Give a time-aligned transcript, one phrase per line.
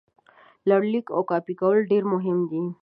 [0.69, 2.63] لړلیک او کاپي کول ډېر مهم دي.